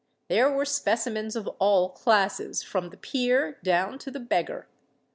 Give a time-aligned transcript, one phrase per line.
[0.29, 4.67] There were specimens of all classes, from the peer down to the beggar.